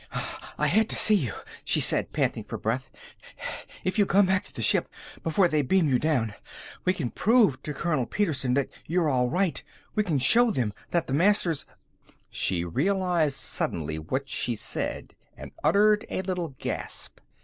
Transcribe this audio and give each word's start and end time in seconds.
"I 0.57 0.65
had 0.65 0.89
to 0.89 0.95
see 0.95 1.13
you," 1.13 1.33
she 1.63 1.79
said, 1.79 2.11
panting 2.11 2.45
for 2.45 2.57
breath. 2.57 2.89
"If 3.83 3.99
you'll 3.99 4.07
come 4.07 4.25
back 4.25 4.43
to 4.45 4.51
the 4.51 4.63
ship 4.63 4.91
before 5.21 5.47
they 5.47 5.61
beam 5.61 5.87
you 5.87 5.99
down, 5.99 6.33
we 6.85 6.93
can 6.95 7.11
prove 7.11 7.61
to 7.61 7.71
Colonel 7.75 8.07
Petersen 8.07 8.55
that 8.55 8.69
you're 8.87 9.09
all 9.11 9.29
right. 9.29 9.63
We 9.93 10.01
can 10.01 10.17
show 10.17 10.49
them 10.49 10.73
that 10.89 11.05
the 11.05 11.13
Masters" 11.13 11.67
She 12.31 12.65
realized 12.65 13.37
suddenly 13.37 13.99
what 13.99 14.27
she 14.27 14.55
said 14.55 15.13
and 15.37 15.51
uttered 15.63 16.07
a 16.09 16.23
little 16.23 16.55
gasp. 16.57 17.19